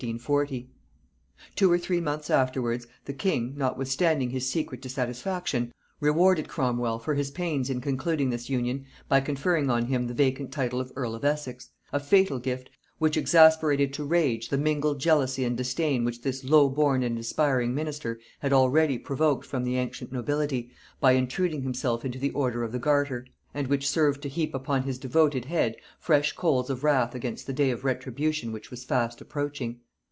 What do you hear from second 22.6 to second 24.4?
of the garter, and which served to